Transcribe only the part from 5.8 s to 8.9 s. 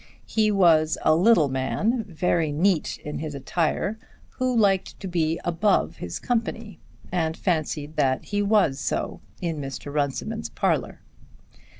his company, and fancied that he was